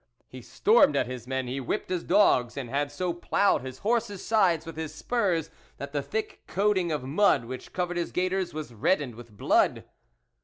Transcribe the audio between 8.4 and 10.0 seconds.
was reddened with blood.